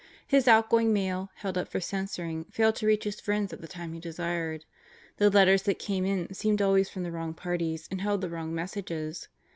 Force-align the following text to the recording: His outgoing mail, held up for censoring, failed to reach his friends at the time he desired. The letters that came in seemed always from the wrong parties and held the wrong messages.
His 0.25 0.47
outgoing 0.47 0.91
mail, 0.91 1.29
held 1.35 1.59
up 1.59 1.67
for 1.67 1.79
censoring, 1.79 2.45
failed 2.45 2.75
to 2.77 2.87
reach 2.87 3.03
his 3.03 3.19
friends 3.21 3.53
at 3.53 3.61
the 3.61 3.67
time 3.67 3.93
he 3.93 3.99
desired. 3.99 4.65
The 5.17 5.29
letters 5.29 5.61
that 5.69 5.77
came 5.77 6.05
in 6.05 6.33
seemed 6.33 6.59
always 6.59 6.89
from 6.89 7.03
the 7.03 7.11
wrong 7.11 7.35
parties 7.35 7.87
and 7.91 8.01
held 8.01 8.21
the 8.21 8.29
wrong 8.31 8.51
messages. 8.55 9.27